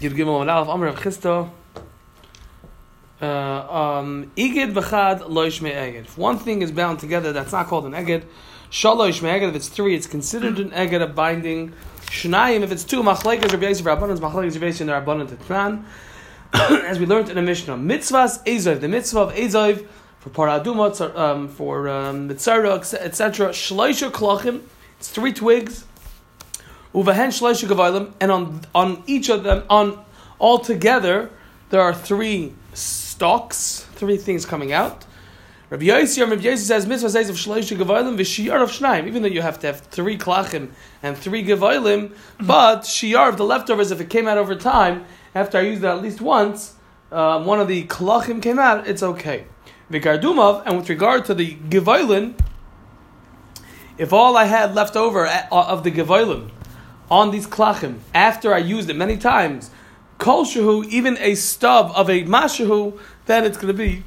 [0.00, 1.50] Yud Gimel Amud Aleph Amr Rav
[3.22, 6.06] um, Igid v'chad loish me'eged.
[6.06, 8.24] If one thing is bound together, that's not called an eged.
[8.70, 9.50] Shalosh me'eged.
[9.50, 11.74] If it's three, it's considered an eged, a binding.
[12.06, 12.62] Shnayim.
[12.62, 15.84] If it's two, machlekes Rabbi Yosef Rabbanan, machlekes Rabbi Yosef Rabbanan Tetran.
[16.52, 18.80] As we learned in the Mishnah, mitzvahs ezov.
[18.80, 19.86] The mitzvah of ezov
[20.18, 23.50] for paradumot, um, for um, mitzara, etc.
[23.50, 24.62] Shloisha klachim.
[24.98, 25.84] It's three twigs.
[26.94, 30.04] Uvahen shloisha gavalim, and on on each of them, on
[30.38, 31.30] all together,
[31.70, 35.04] there are three stalks, three things coming out.
[35.68, 39.06] Rabbi Yossi, Rabbi Yossi says mitzvah says of shloisha gavalim v'shiyar of shnaim.
[39.06, 43.44] Even though you have to have three klachim and three gavalim, but shiyar of the
[43.44, 46.74] leftovers, if it came out over time, after I used it at least once,
[47.12, 49.44] um, one of the klachim came out, it's okay.
[49.92, 52.36] Vikardumav, and with regard to the gavalim,
[53.96, 56.50] if all I had left over uh, of the gavalim
[57.10, 59.70] on these klachim after I used it many times,
[60.18, 64.04] kol shehu, even a stub of a mashahu, then it's going to be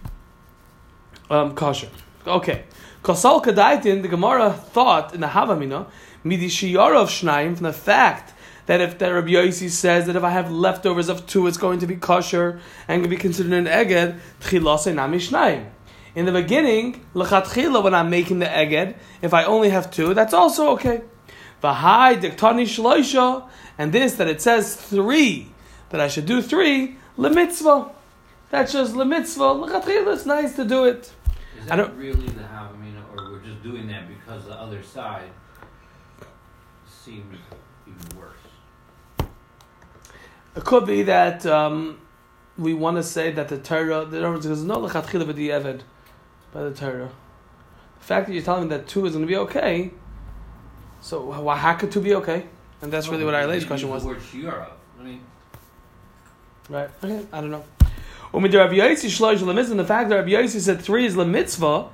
[1.30, 1.90] um, kosher.
[2.26, 2.64] Okay.
[3.04, 5.88] Kosal kadaitin, the Gemara thought in the Havamina,
[6.24, 8.34] midi shiyar of shnayim, from the fact
[8.66, 11.80] that if the Rabbi Yossi says that if I have leftovers of two, it's going
[11.80, 15.70] to be kosher and can be considered an eged, tchilase nami shnayim.
[16.16, 20.34] In the beginning, lechatchila, when I'm making the eged, if I only have two, that's
[20.34, 21.02] also okay.
[21.64, 23.48] V'hai diktani shloisha,
[23.78, 25.48] and this that it says three,
[25.90, 27.90] that I should do three, lemitzvah.
[28.50, 29.68] That's just lemitzvah.
[29.68, 31.14] Lechatchila, it's nice to do it.
[31.58, 34.84] Is I that don't- really the Havamina, or we're just doing that because the other
[34.84, 35.30] side
[36.86, 37.38] seems
[37.88, 39.30] even worse?
[40.56, 41.98] It could be that um,
[42.58, 45.82] we want to say that the Torah, the Torah there's no lechatchila b'di'evid
[46.52, 47.10] by the Torah.
[48.00, 49.92] The fact that you're telling me that two is going to be okay,
[51.04, 52.46] so why how could two be okay?
[52.82, 54.04] And that's really what our Maybe question was.
[54.04, 54.70] The word shiura.
[55.00, 55.22] I mean,
[56.70, 56.90] Right.
[57.04, 57.26] Okay.
[57.34, 57.64] I don't know.
[58.32, 61.16] When we the Rabbi Yossi shloish lemitzvah, the fact that Rabbi Yossi said three is
[61.16, 61.90] lemitzvah,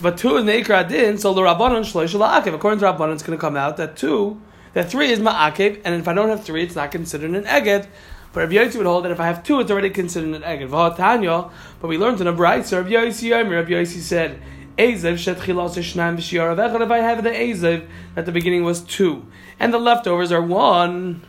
[0.00, 2.54] but two is neikra adin, so the Rabbanon shloish la'akev.
[2.54, 4.40] According to Rabbanon, it's going to come out that two,
[4.72, 7.86] that three is ma'akev, and if I don't have three, it's not considered an eged.
[8.32, 10.70] But Rabbi Yossi would hold that if I have two, it's already considered an eged.
[10.70, 14.40] V'hatanya, but we learned in a bright, so Rabbi Yossi, Rabbi Yossi said,
[14.78, 16.80] Ezev shet chilas shnaim v'shiyar avechad.
[16.80, 19.26] If I have the Ezev, at the beginning was two,
[19.58, 21.26] and the leftovers are one,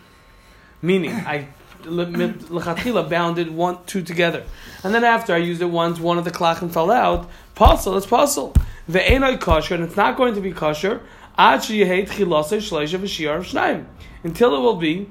[0.83, 1.47] meaning I
[1.81, 4.43] lechatchila bounded one two together,
[4.83, 7.27] and then after I used it once, one of the klachim fell out.
[7.55, 8.53] Puzzle, it's puzzle.
[8.89, 11.01] Ve'enoi kosher, and it's not going to be kosher.
[11.37, 13.85] Ad sheyehei tchilasa shleisha v'shiyar shnaim,
[14.23, 15.09] until it will be.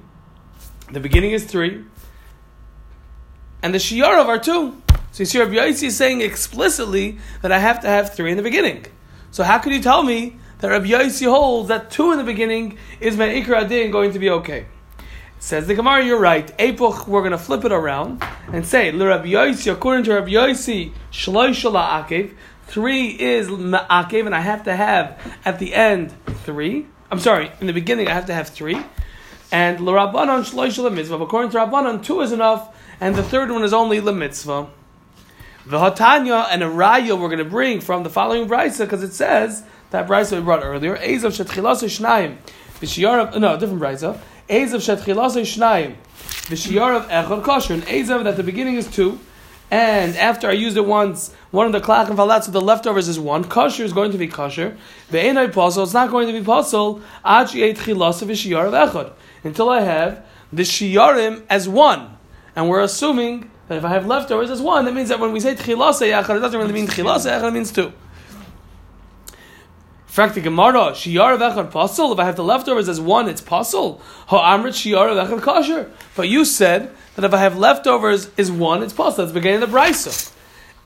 [0.93, 1.85] The beginning is three,
[3.63, 4.81] and the shiyarav are two.
[5.19, 8.37] So you see, Rabbi Yossi is saying explicitly that I have to have three in
[8.37, 8.87] the beginning.
[9.33, 12.79] So how could you tell me that Rabbi Yossi holds that two in the beginning
[13.01, 14.67] is my ikra adin going to be okay?
[15.41, 16.49] Says the Gemara, you're right.
[16.61, 20.93] Epoch, we're going to flip it around and say, Rabbi Yossi, according to Rabbi Yossi,
[21.11, 22.35] shloish la'akev,
[22.69, 26.15] three is ma'akev, and I have to have at the end
[26.45, 26.87] three.
[27.11, 28.81] I'm sorry, in the beginning I have to have three.
[29.51, 31.17] And l'rabbanon shloish mitzvah.
[31.17, 34.69] According to Rabbanon, two is enough, and the third one is only the mitzvah.
[35.69, 39.63] V'hatanya and a raya we're going to bring from the following brisa because it says
[39.91, 40.97] that brisa we brought earlier.
[40.97, 42.39] Ezav shetchilas shnayim
[42.81, 44.19] v'shiyarav uh, no different brisa.
[44.49, 45.97] Ezav shetchilas shnayim
[46.47, 47.75] v'shiyarav echad kosher.
[47.75, 49.21] And ezav that the beginning is two,
[49.71, 53.07] and after I used it once, one of the klach and falat, so the leftovers
[53.07, 53.45] is one.
[53.45, 54.75] Kosher is going to be kosher.
[55.11, 57.03] Ve'enai posel, it's not going to be posel.
[57.27, 59.13] Ad she'et chilas v'shiyarav echad
[59.45, 62.17] until I have the shiyarim as one,
[62.57, 65.41] and we're assuming that if I have leftovers as one, that means that when we
[65.41, 67.93] say tchilasa yachad, it doesn't really mean tchilasa yachad, it means two.
[70.07, 72.13] Fact the Gemara, shiyar of echad pasul.
[72.13, 74.01] If I have the leftovers as one, it's pasul.
[74.29, 75.93] Ha'amrit shiyar of echad kosher.
[76.17, 79.19] But you said that if I have leftovers is one, it's pasul.
[79.19, 80.35] That's the beginning of the brisa.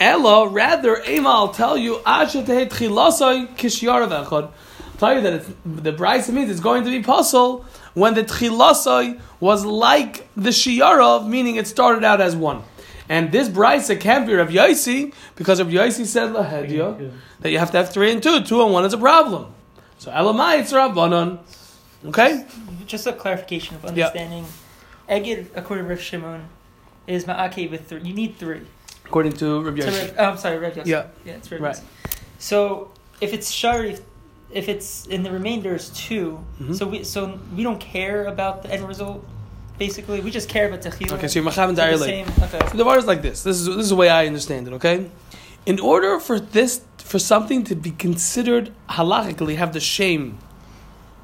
[0.01, 4.51] Ella, rather, Ema, I'll tell you, asheteh tchilasai kishiyar of echad.
[4.99, 7.65] Tell you that it's, the brisa means it's going to be pasul
[7.95, 12.65] when the tchilasai was like the shiyarav, meaning it started out as one.
[13.13, 17.71] And this brisa can't be Rav Yossi because Rav Yossi said lahedya that you have
[17.73, 18.43] to have three and two.
[18.43, 19.53] Two and one is a problem.
[19.99, 21.39] So elamai it's Rabbanon.
[22.07, 22.47] Okay.
[22.87, 24.47] Just a clarification of understanding.
[25.11, 26.49] Eged, according to Rav Shimon,
[27.07, 28.01] is ma'ake with three.
[28.01, 28.63] You need three.
[29.05, 30.87] According to Rav So oh, I'm sorry, Rav Yossi.
[30.87, 31.09] Yeah.
[31.27, 31.77] yeah, it's Rav Right.
[31.77, 31.83] Yossi.
[32.39, 33.99] So if it's shari,
[34.51, 36.75] if it's in the remainder is 2 Mhm.
[36.79, 39.23] so we so we don't care about the end result.
[39.79, 41.13] Basically, we just care about techila.
[41.13, 42.05] Okay, so you're machav and So the dialect.
[42.05, 42.29] same.
[42.45, 42.77] Okay.
[42.77, 43.43] The bar is like this.
[43.43, 44.75] This is this is the way I understand it.
[44.75, 45.11] Okay,
[45.67, 50.39] in order for this for something to be considered halachically have the shame,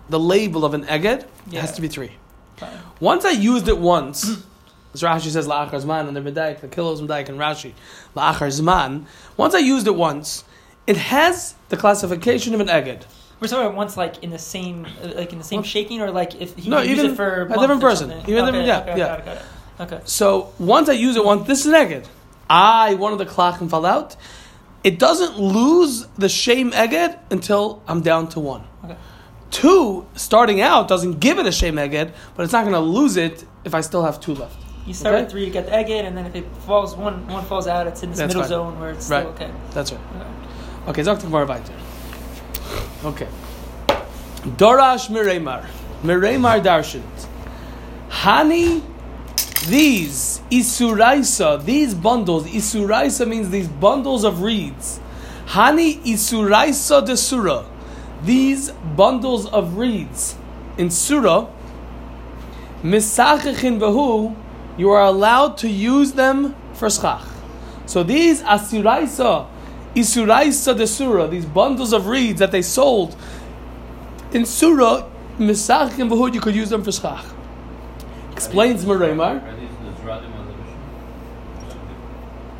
[0.08, 2.12] the label of an eged, it has to be three.
[2.56, 2.78] Fine.
[3.00, 4.42] Once I used it once,
[4.88, 7.72] Because Rashi says la'achar zman and the Medaik, the kilos Medaik and Rashi
[8.16, 9.04] la'achar zman.
[9.36, 10.44] Once I used it once,
[10.86, 13.02] it has the classification of an eged.
[13.40, 16.10] We're talking about once, like in the same, like in the same Well, shaking, or
[16.10, 18.10] like if he no, use even it for a different person.
[18.26, 19.06] Even okay, yeah, okay, yeah.
[19.06, 19.42] Got it, got it.
[19.80, 20.00] Okay.
[20.04, 22.06] So once I use it once, this is an eged.
[22.50, 24.16] I one of the klachim fell out.
[24.82, 28.64] It doesn't lose the shame eged until I'm down to one.
[28.84, 28.96] Okay.
[29.50, 33.16] Two, starting out doesn't give it a shame eged, but it's not going to lose
[33.16, 34.56] it if I still have two left.
[34.86, 35.22] You start Okay.
[35.24, 37.66] with three, you get the egg in, and then if it falls one, one falls
[37.66, 38.48] out, it's in this That's middle fine.
[38.48, 39.20] zone where it's Right.
[39.22, 39.50] still okay.
[39.72, 40.00] That's right.
[40.16, 40.90] Okay.
[40.90, 41.26] Okay, Dr.
[41.26, 41.72] Gemara weiter.
[43.04, 43.28] Okay.
[44.56, 45.66] Dorash Miremar.
[46.02, 47.26] Miremar Darshant.
[48.08, 48.82] Hani,
[49.66, 55.00] these, Isuraisa, these bundles, Isuraisa means these bundles of reeds.
[55.46, 57.64] Hani Isuraisa de Surah.
[58.22, 60.36] These bundles of reeds
[60.76, 61.48] in Surah,
[62.82, 64.34] Misachichin Behu,
[64.76, 67.24] you are allowed to use them for schach.
[67.86, 69.46] So these Asuraisa,
[69.98, 73.16] Isuraisa de Surah, these bundles of reeds that they sold
[74.32, 75.08] in Surah,
[75.38, 77.24] Misachichin Behu, you could use them for schach.
[78.32, 78.84] Explains.
[78.84, 79.14] Are these the
[80.02, 80.78] Zradim or the Rishon?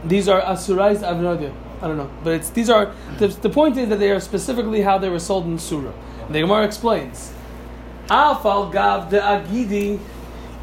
[0.09, 1.53] These are Asurais, I have no idea.
[1.81, 2.11] I don't know.
[2.25, 5.21] But it's these are the, the point is that they are specifically how they were
[5.21, 5.93] sold in Surah.
[6.29, 7.33] The Gemara explains.
[8.09, 10.01] Afal gav de agidi,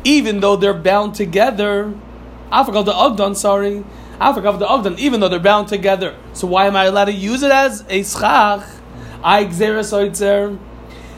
[0.03, 1.93] even though they're bound together.
[2.51, 3.83] Afal de ogdon, sorry.
[4.19, 6.15] Afal gav de ogdon, even though they're bound together.
[6.33, 8.63] So why am I allowed to use it as a schach?
[9.23, 10.57] I gzeres oitzer.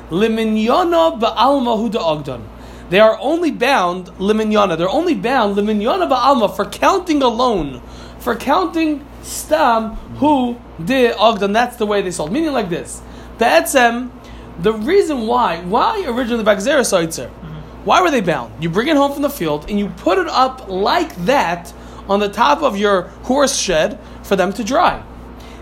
[0.09, 2.47] Liminyana ba'alma hu de ogdon.
[2.89, 4.77] They are only bound liminyana.
[4.77, 7.81] They're only bound liminyana ba'alma for counting alone,
[8.19, 11.53] for counting stam who de ogdon.
[11.53, 12.31] That's the way they sold.
[12.31, 13.01] Meaning like this.
[13.37, 14.09] Be'etzem,
[14.59, 17.85] the reason why, why originally Bagzera Soitzer, mm-hmm.
[17.85, 18.63] why were they bound?
[18.63, 21.71] You bring it home from the field and you put it up like that
[22.09, 25.03] on the top of your horse shed for them to dry.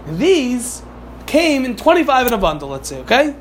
[0.07, 0.83] These
[1.25, 3.35] came in 25 in a bundle, let's say, okay?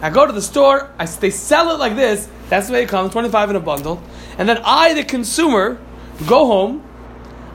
[0.00, 2.88] I go to the store, I, they sell it like this, that's the way it
[2.88, 4.02] comes, 25 in a bundle.
[4.36, 5.80] And then I, the consumer,
[6.26, 6.84] go home,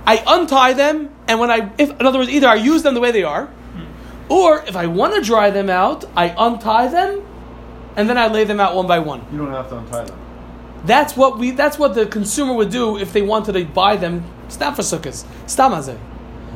[0.06, 3.00] I untie them, and when I, if, in other words, either I use them the
[3.00, 4.32] way they are, hmm.
[4.32, 7.26] or if I want to dry them out, I untie them,
[7.96, 9.26] and then I lay them out one by one.
[9.32, 10.20] You don't have to untie them.
[10.84, 11.52] That's what we.
[11.52, 14.24] That's what the consumer would do if they wanted to buy them.
[14.50, 15.26] Stam for sukkahs.
[15.48, 15.98] Stam hazeh.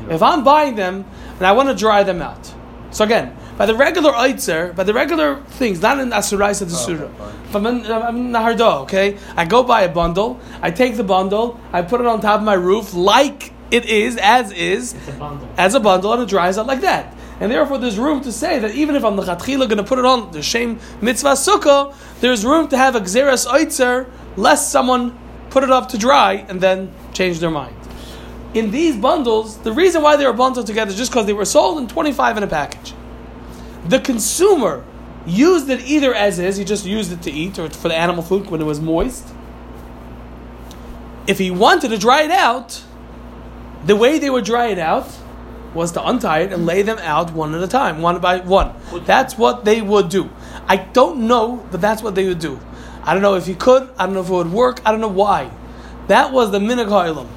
[0.09, 1.05] If I'm buying them
[1.37, 2.53] and I want to dry them out,
[2.91, 6.75] so again, by the regular eitzer, by the regular things, not in asurais at the
[6.75, 7.09] Oh, surah.
[7.45, 10.39] If I'm in, I'm Nahardo, okay, I go buy a bundle.
[10.61, 14.17] I take the bundle, I put it on top of my roof like it is,
[14.17, 15.49] as is, a bundle.
[15.57, 17.13] as a bundle, and it dries out like that.
[17.39, 19.99] And therefore, there's room to say that even if I'm the chatchila going to put
[19.99, 25.17] it on the shame mitzvah sukkah, there's room to have a gzeras oitzer, lest someone
[25.51, 27.75] put it up to dry and then change their mind.
[28.53, 31.45] In these bundles, the reason why they were bundled together is just because they were
[31.45, 32.93] sold in 25 in a package.
[33.85, 34.83] The consumer
[35.27, 38.23] used it either as is, he just used it to eat or for the animal
[38.23, 39.27] food when it was moist.
[41.27, 42.83] If he wanted to dry it out,
[43.85, 45.07] the way they would dry it out
[45.73, 48.73] was to untie it and lay them out one at a time, one by one.
[49.05, 50.29] That's what they would do.
[50.67, 52.59] I don't know, but that's what they would do.
[53.03, 53.89] I don't know if he could.
[53.97, 54.81] I don't know if it would work.
[54.85, 55.49] I don't know why.
[56.07, 57.27] That was the ha'ilam.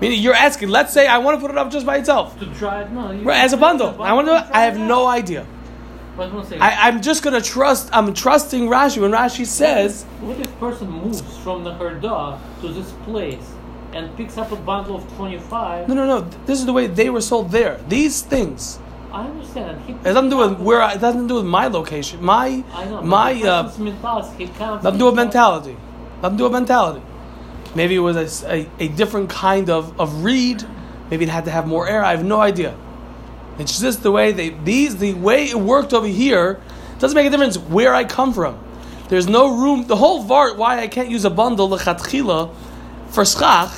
[0.00, 0.68] Meaning, you're asking.
[0.68, 3.14] Let's say I want to put it up just by itself, To try it, no.
[3.22, 4.02] right, as a put it bundle.
[4.02, 4.50] I want to.
[4.52, 5.46] I have no idea.
[6.16, 6.62] But one second.
[6.62, 7.90] I, I'm just gonna trust.
[7.92, 12.90] I'm trusting Rashi when Rashi says What if person moves from the Herda to this
[13.04, 13.46] place
[13.96, 15.88] and picks up a bundle of 25?
[15.88, 16.20] no, no, no.
[16.46, 17.80] This is the way they were sold there.
[17.88, 18.78] These things.
[19.12, 19.80] I understand.
[19.86, 20.82] He It doesn't do with where.
[20.82, 22.22] I, it doesn't do with my location.
[22.22, 23.02] My I know.
[23.02, 25.76] my uh, mentality, he counts Nothing to do himself- mentality.
[26.22, 27.02] Nothing to do with mentality.
[27.74, 30.64] Maybe it was a, a- a different kind of, of reed.
[31.10, 32.04] Maybe it had to have more air.
[32.04, 32.76] I have no idea.
[33.58, 36.60] It's just the way they these the way it worked over here
[36.98, 38.58] doesn't make a difference where I come from.
[39.08, 39.86] There's no room.
[39.86, 42.52] The whole vart why I can't use a bundle lechatchila
[43.08, 43.70] for schach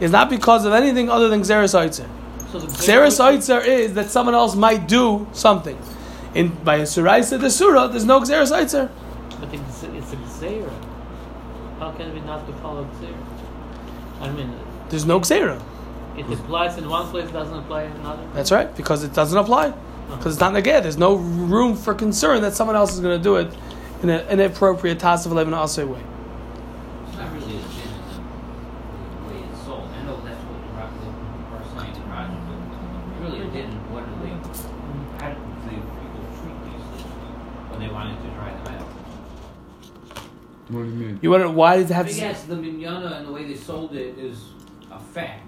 [0.00, 2.08] is not because of anything other than gzeras oitzer.
[2.50, 5.78] So Gzeras oitzer is that someone else might do something.
[6.34, 8.90] In by a suraisa the surah, there's no gzeras oitzer.
[9.40, 10.70] But it's, it's a gzera.
[11.78, 13.16] How can we not to follow gzera?
[14.20, 14.52] I mean,
[14.90, 15.60] There's no gzera.
[16.16, 18.26] it applies in one place, doesn't apply in another.
[18.34, 19.68] That's right, because it doesn't apply.
[19.72, 20.16] Oh.
[20.16, 20.82] Because it's not neged.
[20.82, 23.52] There's no room for concern that someone else is going to do it
[24.02, 26.02] in an inappropriate tasav levin asay way.
[27.08, 27.92] It's not really a din
[29.16, 29.88] the way it's sold.
[29.88, 30.92] I know that's what the rock
[31.54, 32.58] are saying in Roger, but
[33.08, 34.34] it's really a din what do they,
[35.22, 37.08] how do the people treat these things
[37.70, 38.88] when they wanted to dry them out?
[40.68, 41.40] What do you mean?
[41.40, 42.14] You want to, why does it have I to?
[42.14, 44.38] guess the minyana and the way they sold it is
[44.90, 45.46] a fact.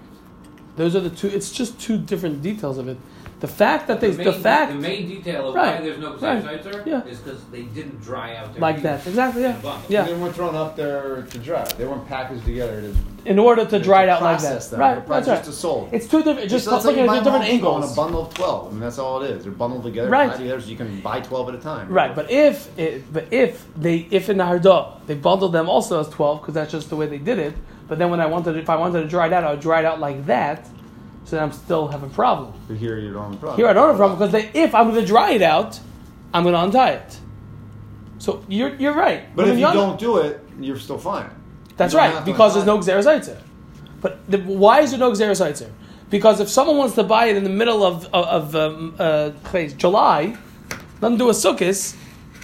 [0.75, 1.27] Those are the two.
[1.27, 2.97] It's just two different details of it.
[3.39, 6.15] The fact that they, the, the, fact, the main detail of Right, why there's no
[6.15, 7.03] right, Xeroxiter yeah.
[7.03, 10.03] is because they didn't dry out their like meat that, exactly, yeah, a yeah.
[10.03, 11.65] They weren't thrown up there to dry.
[11.77, 14.79] They weren't packaged together to In order to dry it out like that, them.
[14.79, 15.07] right?
[15.07, 15.45] That's just right.
[15.45, 15.93] to sold.
[15.93, 16.49] It's two different.
[16.49, 19.23] Just that's looking like at different Depot in a bundle of twelve, and that's all
[19.23, 19.43] it is.
[19.43, 20.35] They're bundled together, Right.
[20.35, 21.87] together, so you can buy twelve at a time.
[21.89, 26.01] Right, but if it, but if they if in the hardah they bundled them also
[26.01, 27.53] as twelve because that's just the way they did it.
[27.87, 29.79] But then when I wanted if I wanted to dry it out, I would dry
[29.79, 30.67] it out like that.
[31.25, 32.53] So then I'm still have a problem.
[32.67, 33.57] But here you don't have a problem.
[33.57, 35.79] Here I don't have a problem because they, if I'm going to dry it out,
[36.33, 37.17] I'm going to untie it.
[38.17, 39.33] So you're you're right.
[39.35, 41.29] But When if you don't do it, you're still fine.
[41.77, 43.39] That's right, because there's no gzeras oitzer.
[44.01, 45.71] But the, why is there no gzeras oitzer?
[46.09, 49.31] Because if someone wants to buy it in the middle of, of, of um, uh,
[49.45, 50.37] please, July,
[51.01, 51.95] let him do a sukkis,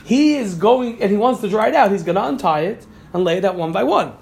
[0.05, 2.87] he is going, and he wants to dry it out, he's going to untie it
[3.13, 4.13] and lay it out one by one.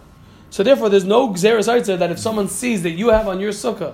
[0.50, 3.52] So therefore, there's no gzeras oitzer that if someone sees that you have on your
[3.52, 3.94] sukkah,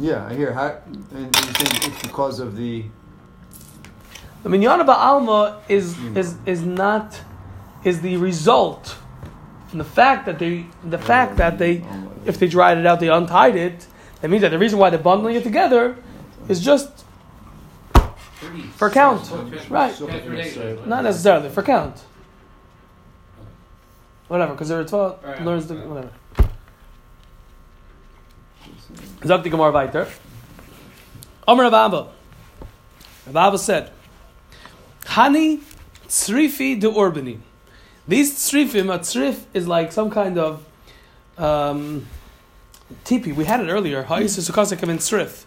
[0.00, 0.52] Yeah, I hear.
[0.54, 2.84] How, and you think it's because of the
[4.42, 7.20] the minyan ba'alma is, is, is not,
[7.84, 8.96] is the result
[9.70, 13.00] from the fact that they, the fact that they, oh if they dried it out,
[13.00, 13.86] they untied it.
[14.20, 15.96] That means that the reason why they're bundling it together
[16.48, 17.04] is just
[18.76, 19.30] For count.
[19.70, 19.98] Right.
[20.86, 22.02] Not necessarily for count.
[24.28, 25.44] Whatever, because they're taught Right.
[25.44, 26.10] learns the whatever.
[29.20, 30.08] Zok the Gemara weiter.
[31.46, 32.08] Omer Rabba.
[33.30, 33.90] Rabba said,
[35.04, 35.60] Hani
[36.08, 37.38] tzrifi de urbani.
[38.10, 40.64] These tzrifim, a tzrif is like some kind of
[41.38, 42.08] um,
[43.04, 43.32] tipi.
[43.32, 44.02] We had it earlier.
[44.02, 45.44] Ha'is is sukkah in tzrif.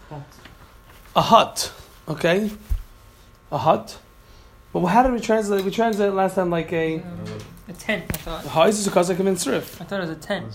[1.13, 1.73] A hut.
[2.07, 2.49] Okay?
[3.51, 3.97] A hut.
[4.71, 5.65] But how did we translate?
[5.65, 7.03] We translated last time like a
[7.67, 8.45] A tent, I thought.
[8.45, 9.81] ha'is is sukkah in tzrif.
[9.81, 10.47] I thought it was a tent.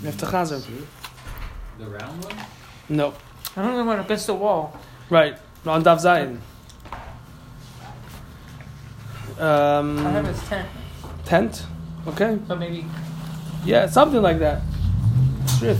[0.00, 0.60] We have to chazer.
[1.78, 2.36] The round one?
[2.88, 3.14] No.
[3.56, 4.76] I don't know what against the wall.
[5.08, 5.36] Right.
[5.66, 6.38] On Dav Zayin.
[9.38, 10.68] I have Um, this tent,
[11.32, 11.64] tent.
[12.06, 12.32] Okay.
[12.48, 12.84] but maybe
[13.64, 14.60] Yeah, something like that.
[15.46, 15.78] Strip.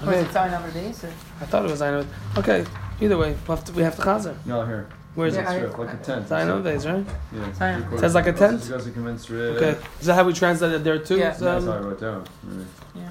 [0.00, 0.20] was Okay.
[0.20, 1.04] it sign over days?
[1.04, 1.10] Or?
[1.40, 2.06] I thought it was Zayin.
[2.40, 2.64] Okay.
[3.00, 4.34] Either way, we have to, we have to chazer.
[4.46, 4.84] no here.
[5.14, 5.46] Where's Yeah, it?
[5.48, 6.28] I- Strip, like a tent.
[6.28, 7.06] Zayin days, right?
[7.06, 7.52] Yeah.
[7.52, 7.74] Sign.
[7.74, 8.00] Three-quarters.
[8.00, 8.60] Says like a tent?
[8.62, 9.56] This is commensurate.
[9.62, 9.74] Okay.
[10.00, 11.18] Is that how we translated there too?
[11.18, 11.30] Yeah.
[11.30, 12.24] It's, That's how I wrote down.
[12.44, 12.66] Really.
[12.96, 13.08] Yeah.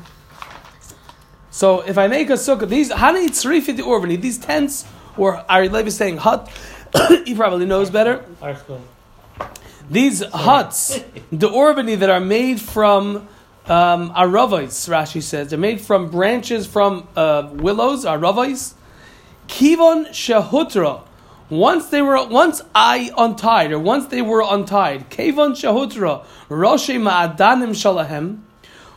[1.49, 4.85] So if I make a sukkah, these hani tzrifi de urbani, these tents,
[5.17, 6.49] or Ari Levi is saying hut,
[7.27, 8.15] he probably knows better.
[8.41, 8.81] Our school.
[9.89, 10.99] These huts,
[11.31, 13.27] the urbani that are made from
[13.65, 18.73] um, aravais, Rashi says, they're made from branches from uh, willows, aravais.
[19.47, 21.01] Kivon shahutra.
[21.49, 27.71] Once they were, once I untied, or once they were untied, kivon shahutra, roshi ma'adanim
[27.71, 28.39] shalahem.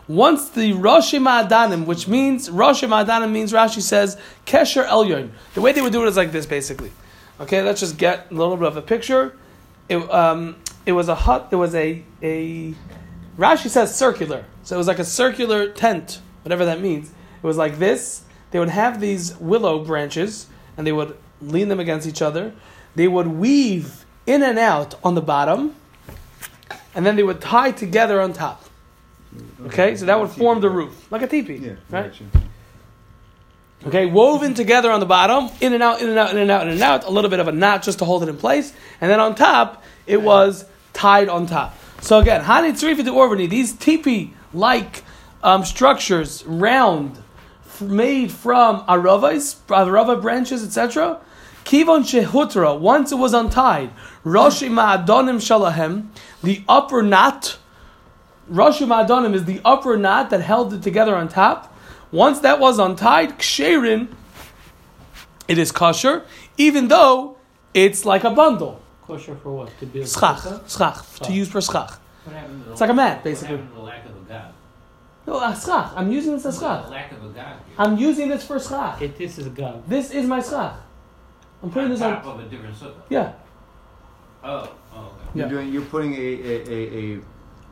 [0.07, 5.31] Once the roshi ma'adanim, which means roshi ma'adanim means Rashi says kesher elyon.
[5.55, 6.93] The way they would do it is like this, basically.
[7.41, 9.35] Okay, let's just get a little bit of a picture.
[9.88, 10.55] It, um,
[10.87, 11.49] it was a hut.
[11.50, 12.75] It was a a.
[13.38, 17.09] Rashi says circular, so it was like a circular tent, whatever that means.
[17.09, 18.23] It was like this.
[18.53, 22.53] They would have these willow branches, and they would lean them against each other.
[22.95, 25.75] They would weave in and out on the bottom,
[26.95, 28.64] and then they would tie together on top.
[29.67, 31.73] Okay, so that would form the roof, like a teepee, Yeah.
[31.91, 32.12] right?
[33.87, 36.62] Okay, woven together on the bottom, in and out, in and out, in and out,
[36.62, 38.73] in and out, a little bit of a knot just to hold it in place,
[39.00, 40.64] and then on top, it was
[40.95, 41.77] tied on top.
[42.01, 45.03] So again, Hani Tzrifa de Orvani, these teepee-like
[45.43, 47.23] um, structures, round,
[47.81, 51.21] made from aravais, arava branches, etc.
[51.65, 53.91] Kivon shehutra, once it was untied,
[54.25, 56.09] Roshi ma'adonim shalahem,
[56.43, 57.59] the upper knot,
[58.51, 61.75] Roshi ma'adonim is the upper knot that held it together on top.
[62.11, 64.09] Once that was untied, ksherin,
[65.49, 66.25] it is kosher,
[66.57, 67.37] even though
[67.73, 68.81] it's like a bundle.
[69.07, 69.79] Kosher for what?
[69.81, 70.69] To build Schach, sukkah?
[70.79, 71.93] schach, to use for schach.
[72.25, 73.57] What happened It's like a mat, basically.
[73.75, 74.53] the lack of a god?
[75.27, 75.93] No, a schach.
[75.97, 76.89] I'm using this as schach.
[76.91, 77.57] lack of a god.
[77.79, 79.03] I'm using this for schach.
[79.03, 79.83] It, this is a God.
[79.89, 80.75] This is my schach.
[81.63, 82.41] I'm putting on this top on.
[82.41, 83.03] of a different sukkah.
[83.11, 83.33] Yeah.
[84.43, 85.11] Oh, oh, okay.
[85.35, 85.51] You're Yeah.
[85.53, 85.73] doing.
[85.73, 87.21] You're putting a a a, a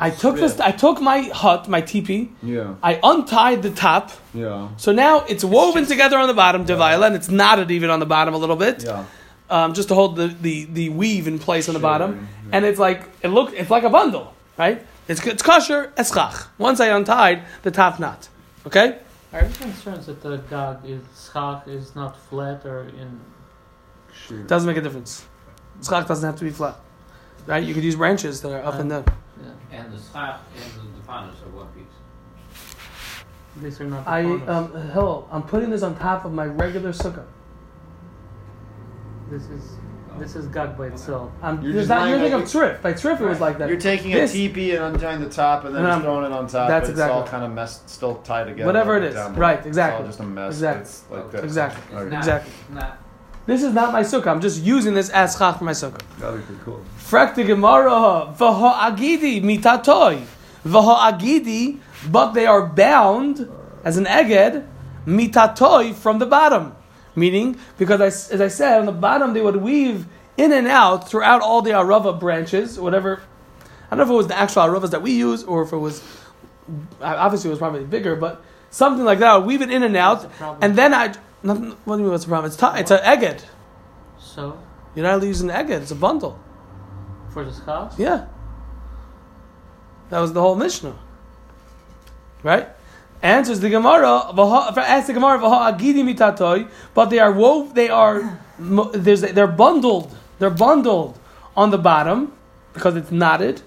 [0.00, 0.58] I took this.
[0.60, 2.30] I took my hut, my teepee.
[2.42, 4.10] yeah I untied the top.
[4.34, 8.00] yeah So now it's woven together on the bottom, Devaila, and it's knotted even on
[8.00, 9.04] the bottom a little bit, yeah.
[9.56, 12.10] Um, just to hold the, the, the weave in place on the Sure, bottom.
[12.12, 12.56] yeah.
[12.56, 14.26] And it's like it look, it's like a bundle,
[14.62, 14.78] right?
[15.08, 16.36] It's it's kosher eschach.
[16.58, 18.28] Once I untied the top knot,
[18.68, 18.88] okay.
[19.32, 23.10] Are you concerned that the God is schach is not flat or in?
[24.22, 24.42] Sure.
[24.52, 25.24] Doesn't make a difference.
[25.80, 26.76] Eschach doesn't have to be flat,
[27.46, 27.64] right?
[27.68, 29.04] You could use branches that are up and down.
[29.42, 29.78] Yeah.
[29.78, 31.96] And the schach and the defanos are one piece.
[33.62, 34.48] These are not the I bonus.
[34.48, 37.24] um Hill, I'm putting this on top of my regular sukkah.
[39.32, 39.62] This is
[40.14, 40.18] oh.
[40.18, 41.30] this is gag by itself.
[41.42, 42.82] I'm, You're there's just not, you're lying thinking of Tzrif.
[42.82, 43.68] By Tzrif, it was like that.
[43.70, 46.26] You're taking This- a teepee and untying the top and then And just I'm- throwing
[46.26, 46.68] it on top.
[46.68, 47.30] That's it's exactly all right.
[47.30, 48.66] kind of messed, still tied together.
[48.66, 49.14] Whatever up it and is.
[49.14, 49.34] down.
[49.36, 50.00] Right, It's exactly.
[50.02, 50.52] all just a mess.
[50.52, 50.82] Exactly.
[50.82, 51.42] It's like this.
[51.44, 51.96] Exactly.
[51.96, 52.10] Okay.
[52.10, 52.52] Not- Exactly.
[52.74, 52.98] Not,
[53.46, 54.26] This is not my sukkah.
[54.28, 56.00] I'm just using this as chach for my sukkah.
[56.18, 56.84] That'd be pretty cool.
[56.98, 60.22] Frak the Gemara, v'ho agidi mitatoi,
[60.66, 61.78] v'ho agidi,
[62.10, 63.48] but they are bound
[63.82, 64.64] as an eged
[65.06, 66.76] mitatoi from the bottom.
[67.14, 71.08] Meaning, because I, as I said, on the bottom they would weave in and out
[71.10, 73.22] throughout all the arava branches, whatever.
[73.90, 75.76] I don't know if it was the actual aravas that we use or if it
[75.76, 76.02] was,
[77.02, 79.28] obviously it was probably bigger, but something like that.
[79.30, 80.58] I would weave it in and out, What's the problem?
[80.62, 81.14] and then I.
[81.42, 82.12] Nothing, what do you mean?
[82.12, 82.46] What's the problem?
[82.52, 83.42] It's ti- it's an eged.
[84.18, 84.58] so
[84.94, 85.82] You're not using an eged.
[85.82, 86.38] It's a bundle.
[87.30, 88.26] for this house, Yeah.
[90.10, 90.94] That was the whole Mishnah.
[92.42, 92.68] Right?
[93.22, 94.32] Answers the Gemara,
[94.76, 95.38] asks the Gemara,
[96.94, 101.18] but they are wove, they are, there's, they're bundled, they're bundled
[101.56, 102.32] on the bottom,
[102.72, 103.62] because it's knotted.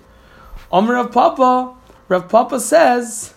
[0.72, 1.74] Omer Rav Papa,
[2.10, 3.34] Rav Papa says,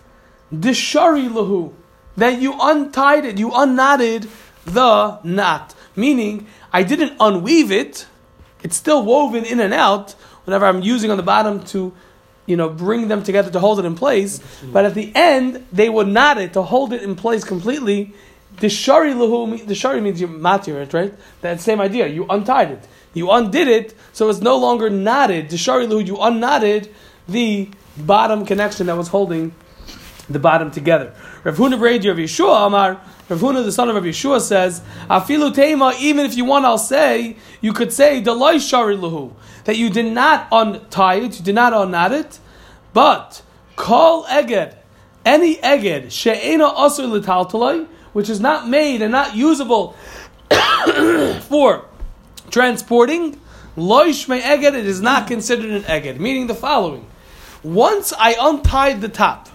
[0.53, 1.73] Dishari lahu,
[2.17, 4.29] that you untied it, you unknotted
[4.65, 5.75] the knot.
[5.95, 8.07] Meaning, I didn't unweave it,
[8.65, 10.13] it's still woven in and out
[10.45, 11.93] whenever I'm using on the bottom to,
[12.49, 14.40] you know, bring them together to hold it in place.
[14.73, 18.14] But at the end, they would knot it to hold it in place completely.
[18.59, 21.14] The shari lahu, the shari means you matir it, right?
[21.43, 22.09] That same idea.
[22.09, 25.50] You untied it, you undid it, so it's no longer knotted.
[25.50, 26.93] The shari lahu, you unknotted
[27.28, 29.55] the bottom connection that was holding
[30.28, 31.14] the bottom together.
[31.45, 34.81] Rav Huna of Yeshua Amar, Rav Huna the son of Rav Yeshua says,
[35.11, 39.77] Afilu Tema, even if you want, I'll say, you could say, Deloi Shari Luhu, that
[39.77, 42.39] you did not untie it, you did not unknot it,
[42.95, 43.43] but
[43.77, 44.75] call Eged,
[45.27, 49.95] any Eged, She'ena Asur Litaltaloi, which is not made and not usable
[51.43, 51.85] for
[52.51, 53.38] transporting,
[53.77, 57.07] Loish Me Eged, it is not considered an Eged, meaning the following.
[57.62, 59.51] Once I untied the top,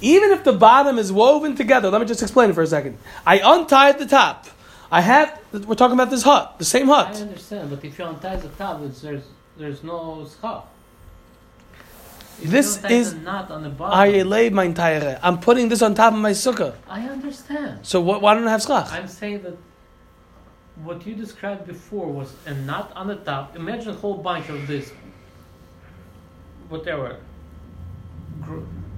[0.00, 2.98] even if the bottom is woven together, let me just explain it for a second.
[3.26, 4.46] I untied the top.
[4.90, 7.16] I have, we're talking about this hut, the same hut.
[7.16, 9.24] I understand, but if you untie the top, it's, there's
[9.58, 10.64] there's no scarf.
[12.42, 13.98] If This is- not on the bottom.
[13.98, 15.18] I lay my entire.
[15.22, 16.74] I'm putting this on top of my sukkah.
[16.88, 17.86] I understand.
[17.86, 18.92] So what, why don't I have schach?
[18.92, 19.56] I'm saying that
[20.84, 23.56] what you described before was a knot on the top.
[23.56, 24.92] Imagine a whole bunch of this,
[26.68, 27.16] whatever,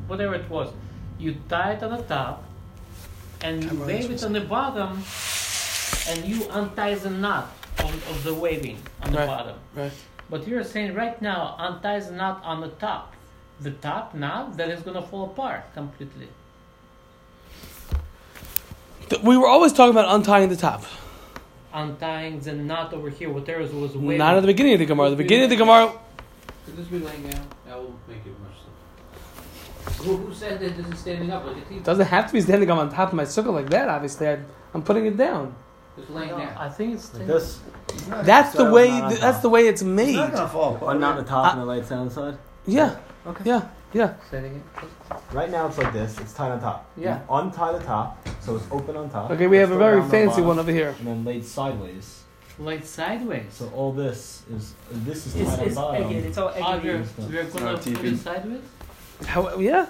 [0.08, 0.72] whatever it was.
[1.18, 2.44] You tie it on the top,
[3.42, 5.02] and you wave it on the bottom,
[6.08, 9.26] and you untie the knot of, of the waving on the Right.
[9.26, 9.56] bottom.
[9.74, 9.92] Right.
[10.30, 13.14] But you're saying right now, untie the knot on the top.
[13.60, 16.28] The top knot that is gonna fall apart completely.
[19.22, 20.84] We were always talking about untying the top.
[21.72, 24.18] Untying the knot over here, whatever was waving.
[24.18, 25.10] Not at the beginning of the Gemara.
[25.10, 25.92] The beginning of the Gemara.
[26.64, 27.46] could this be laying down?
[27.66, 28.67] That will make it much simpler.
[29.98, 31.84] Who, who said that this is standing up like a teeth?
[31.84, 33.88] doesn't have to be standing up on top of my sukkah like that.
[33.88, 34.38] Obviously, I,
[34.74, 35.54] I'm putting it down.
[35.96, 36.56] It's laying No, down.
[36.56, 37.60] I think it's Like this.
[38.22, 38.88] That's the way.
[38.90, 40.14] not on That's the way it's It's made.
[40.16, 42.38] not gonna fall Or not the top and the lights down the side?
[42.66, 42.96] Yeah.
[43.26, 43.42] Okay.
[43.44, 43.68] Yeah.
[43.92, 44.14] Yeah.
[44.30, 44.52] Say it.
[45.32, 46.18] Right now it's like this.
[46.20, 46.88] It's tied on top.
[46.96, 47.18] Yeah.
[47.20, 49.30] You untie the top, so it's open on top.
[49.32, 50.94] Okay, we have a very round on the fancy bottom, one over here.
[50.98, 52.22] And then laid sideways.
[52.58, 53.46] Laid sideways.
[53.50, 56.10] So all this is this is It's, tied it's on bottom.
[56.16, 56.24] egg.
[56.26, 56.84] It's all Oh, egg.
[56.84, 57.26] we're, ah, Yes, no.
[57.26, 58.12] we're gonna not a put TV.
[58.12, 58.60] it sideways?
[59.26, 59.58] How?
[59.58, 59.86] Yeah.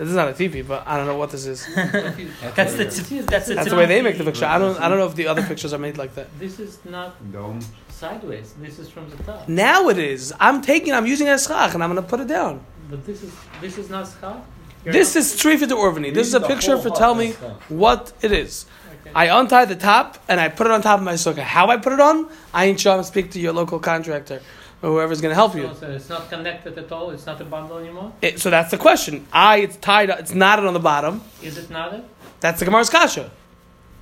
[0.00, 1.66] This is not a TV, but I don't know what this is.
[1.74, 4.46] That's the t- that's the That's the way they make the picture.
[4.46, 4.80] I don't.
[4.80, 6.26] I don't know if the other pictures are made like that.
[6.38, 7.60] This is not Dome.
[7.90, 8.54] sideways.
[8.54, 9.46] This is from the top.
[9.46, 10.32] Now it is.
[10.40, 10.94] I'm taking.
[10.94, 12.64] I'm using a as schach, and I'm going to put it down.
[12.88, 14.42] But this is this is not scarf.
[14.84, 16.14] This is Tzrifa de Orvany.
[16.14, 17.32] This is a picture for tell me
[17.68, 18.64] what it is.
[19.02, 19.10] Okay.
[19.14, 21.42] I untie the top and I put it on top of my sukkah.
[21.42, 22.96] How I put it on, I ain't sure.
[22.96, 24.40] I'm speak to your local contractor
[24.82, 25.68] or whoever's going to help you.
[25.68, 27.10] So, so it's not connected at all.
[27.10, 28.12] It's not a bundle anymore.
[28.22, 29.26] It, so that's the question.
[29.32, 30.10] I it's tied.
[30.10, 31.22] It's knotted on the bottom.
[31.42, 32.04] Is it knotted?
[32.40, 33.30] That's the Gemara's kasha.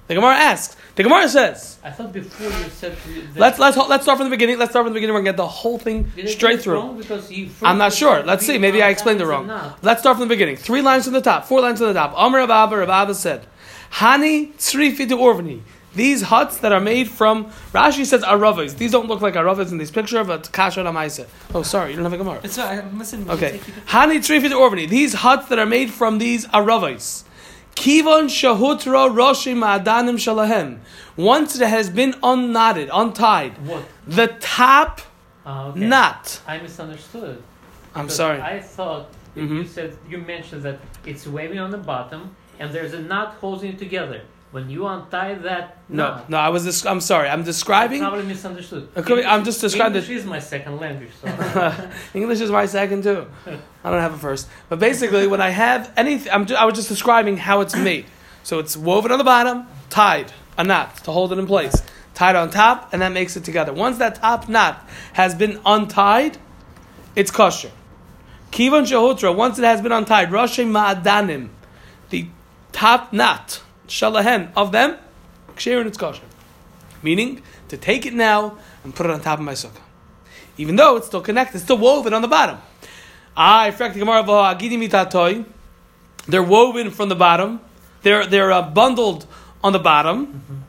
[0.09, 0.75] The Gemara asks.
[0.95, 1.79] The Gemara says.
[1.85, 2.97] I thought before you said
[3.37, 4.59] Let's let's let's start from the beginning.
[4.59, 5.13] Let's start from the beginning.
[5.13, 6.75] We're gonna get the whole thing straight through.
[6.75, 6.97] wrong?
[6.97, 8.23] Because you I'm not sure.
[8.23, 8.57] Let's see.
[8.57, 9.47] Maybe I explained it wrong.
[9.83, 10.57] Let's start from the beginning.
[10.57, 11.45] Three lines from the top.
[11.45, 12.15] Four lines from the top.
[12.17, 13.47] Amr Abba Rabba Abba said,
[13.93, 15.61] Hani Tzrifi de Orvani.
[15.95, 18.77] These huts that are made from Rashi says aravas.
[18.77, 21.27] These don't look like aravas in this picture, but kasha namaisa.
[21.55, 22.41] Oh, sorry, you don't have a gemara.
[22.45, 22.79] It's right.
[22.79, 23.31] I'm listening.
[23.31, 23.61] Okay.
[23.87, 27.25] Hani Tzrifi de These huts that are made from these aravas.
[27.75, 30.79] Kivon shahutra roshi ma'adanim shalahem.
[31.17, 33.85] Once it has been unknotted, untied, What?
[34.07, 35.01] the top
[35.47, 35.81] Ah, okay.
[35.81, 36.41] knot.
[36.47, 37.43] I misunderstood.
[37.95, 38.41] I'm sorry.
[38.41, 39.69] I thought You Mhm.
[39.69, 43.79] said you mentioned that it's waving on the bottom, and there's a knot holding it
[43.79, 44.23] together.
[44.51, 46.65] When you untie that No, knot, no, I was.
[46.65, 47.29] Des- I'm sorry.
[47.29, 48.01] I'm describing.
[48.01, 48.89] probably misunderstood.
[48.95, 51.11] Could I'm just describing English is my second language.
[51.21, 51.91] So.
[52.15, 53.27] English is my second too.
[53.85, 54.49] I don't have a first.
[54.71, 58.07] But basically, when I have anything, I'm ju- I was just describing how it's made.
[58.43, 61.83] So it's woven on the bottom, tied a knot to hold it in place,
[62.15, 63.75] tied on top, and that makes it together.
[63.75, 64.83] Once that top knot
[65.13, 66.39] has been untied,
[67.15, 67.71] it's kosher.
[68.51, 69.37] Kivan shehutra.
[69.37, 71.51] Once it has been untied, Rashi ma'adanim,
[72.09, 72.29] the
[72.73, 74.97] top knot, shalahen of them,
[75.57, 76.23] kshir and it's kosher.
[77.03, 79.83] Meaning to take it now and put it on top of my sukkah
[80.59, 82.59] even though it's still connected, it's still woven on the bottom.
[83.37, 83.71] I
[86.27, 87.61] They're woven from the bottom.
[88.03, 89.27] They're they're uh, bundled
[89.63, 90.67] on the bottom.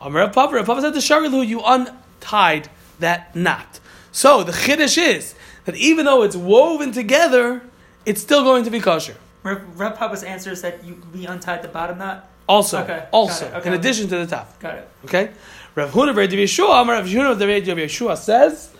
[0.00, 3.80] Amar Papa Papa said to Sharilu, you untied that knot.
[4.12, 7.62] So the chiddush is that even though it's woven together,
[8.06, 9.16] it's still going to be kosher.
[9.42, 12.28] Rav Papa's answer is that you we untied the bottom knot.
[12.50, 13.68] Also, Okay, also, okay.
[13.68, 14.58] in addition to the top.
[14.58, 14.88] Got it.
[15.04, 15.30] Okay?
[15.76, 18.70] Rav Huna Rav Yeshua, Rav Huna Rav Yeshua says,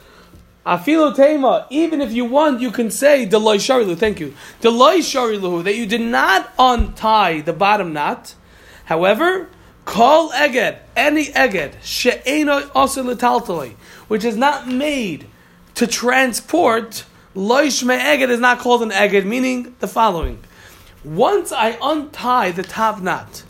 [0.66, 4.34] "Afilo Tema, even if you want, you can say Deloy Sharilu, thank you.
[4.60, 8.34] Deloy Sharilu, that you did not untie the bottom knot.
[8.86, 9.48] However,
[9.84, 11.74] call Eged, any Eged,
[12.74, 13.74] also Litaltali,
[14.08, 15.26] which is not made
[15.76, 17.04] to transport,
[17.36, 20.38] Loishme Eged is not called an Eged, meaning the following.
[21.04, 23.44] Once I untie the top knot,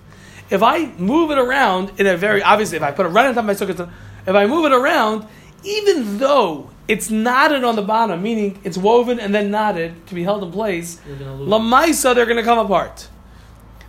[0.50, 3.34] if I move it around in a very obviously, if I put it right on
[3.34, 3.90] top of my sukkah,
[4.26, 5.26] if I move it around,
[5.62, 10.24] even though it's knotted on the bottom, meaning it's woven and then knotted to be
[10.24, 13.08] held in place, You're lamaisa they're going to come apart.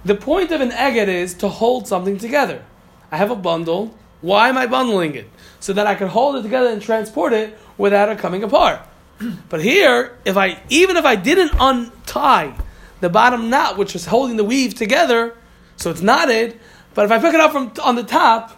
[0.06, 2.64] The point of an eget is to hold something together.
[3.12, 3.96] I have a bundle.
[4.22, 5.30] Why am I bundling it?
[5.60, 8.82] So that I can hold it together and transport it without it coming apart.
[9.50, 12.56] But here, if I even if I didn't untie
[13.00, 15.36] the bottom knot, which was holding the weave together,
[15.78, 16.60] so it's knotted,
[16.94, 18.58] but if I pick it up from on the top,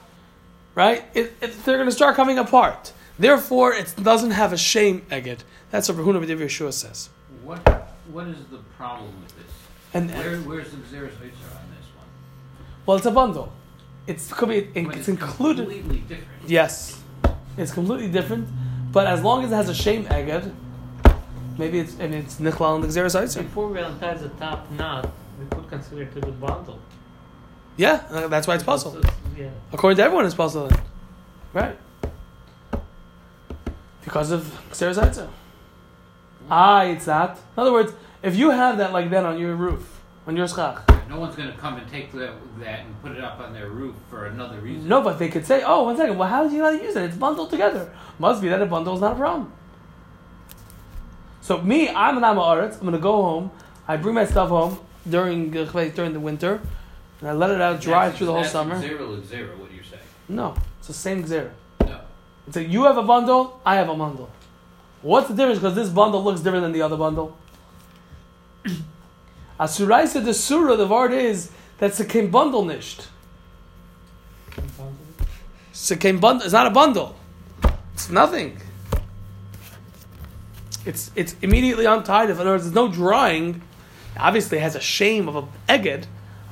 [0.75, 2.93] right, it, it, they're going to start coming apart.
[3.19, 5.39] Therefore, it doesn't have a shame eged.
[5.71, 7.09] That's what Rahuna B'Div Yeshua says.
[7.43, 7.59] What
[8.11, 9.51] what is the problem with this?
[9.93, 12.07] And Where where's the gzeras oitzer on this one?
[12.85, 13.51] well, it's a bundle.
[14.07, 15.65] It's could be When it's included.
[15.67, 16.41] completely different.
[16.47, 16.99] Yes,
[17.57, 18.49] it's completely different.
[18.91, 20.51] But as long as it has a shame eged,
[21.57, 23.43] maybe it's and it's nichlal and the gzeras oitzer.
[23.43, 26.79] Before we untie the top knot, we could consider it to the bundle.
[27.77, 28.99] Yeah, uh, that's why it's puzzle.
[29.37, 29.49] Yeah.
[29.71, 30.67] According to everyone, it's puzzle.
[30.67, 30.81] then.
[31.53, 31.77] Right.
[34.03, 35.29] Because of gzeras oitzer.
[36.49, 37.37] Ah, it's that.
[37.55, 40.81] In other words, if you have that like that on your roof, on your schach,
[41.09, 43.69] No one's going to come and take that, that and put it up on their
[43.69, 44.87] roof for another reason.
[44.87, 46.17] No, but they could say, "Oh, one second.
[46.17, 47.03] Well, how did you not use it?
[47.03, 47.91] It's bundled together.
[48.19, 49.51] Must be that a bundle is not a problem."
[51.41, 52.75] So me, I'm an Amaretz.
[52.75, 53.51] I'm going to go home.
[53.87, 56.61] I bring my stuff home during during the winter,
[57.19, 58.79] and I let it out dry That's- through the whole that's summer.
[58.79, 59.55] Zero is zero.
[59.57, 59.97] What do you say?
[60.27, 61.51] No, it's the same zero.
[61.81, 61.99] No.
[62.47, 64.29] It's like you have a bundle, I have a bundle.
[65.01, 65.59] What's the difference?
[65.59, 67.37] Because this bundle looks different than the other bundle.
[69.59, 73.07] Asurai said the surah, the word is that sekem bundle nisht.
[75.73, 76.43] Sekem bundle.
[76.45, 77.15] It's not a bundle.
[77.93, 78.57] It's nothing.
[80.85, 82.29] It's it's immediately untied.
[82.29, 83.61] If in other words, there's no drawing.
[84.17, 86.07] Obviously, it has a shame of a eged of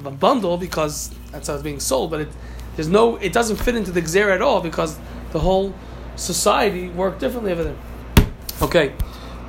[0.05, 2.11] a bundle because that's how it's being sold.
[2.11, 2.29] But it
[2.75, 3.17] there's no.
[3.17, 4.97] It doesn't fit into the gzera at all because
[5.31, 5.73] the whole
[6.15, 7.75] society worked differently over there.
[8.61, 8.93] Okay,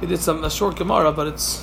[0.01, 1.61] we did some a short gemara, but it's